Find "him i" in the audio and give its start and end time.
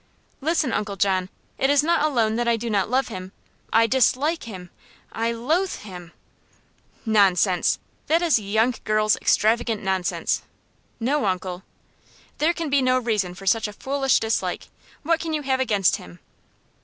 3.09-3.85, 4.45-5.31